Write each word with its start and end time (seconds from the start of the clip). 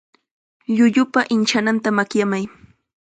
Llullupa 0.77 1.21
inchananta 1.35 1.89
makyamay. 1.97 2.43